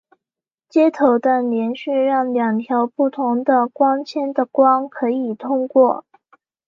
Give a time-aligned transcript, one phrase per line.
[0.67, 6.05] 接头的接续让两条不同的光纤的光可以通过。